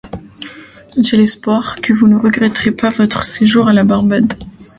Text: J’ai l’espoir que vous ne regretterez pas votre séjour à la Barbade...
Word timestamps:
J’ai 0.97 1.15
l’espoir 1.17 1.75
que 1.79 1.93
vous 1.93 2.07
ne 2.07 2.17
regretterez 2.19 2.71
pas 2.71 2.89
votre 2.89 3.23
séjour 3.23 3.67
à 3.67 3.73
la 3.73 3.83
Barbade... 3.83 4.33